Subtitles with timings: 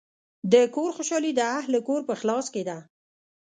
[0.51, 2.77] د کور خوشحالي د اهلِ کور په اخلاص کې ده.